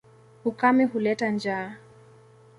[0.49, 1.75] Ukame huleta njaa.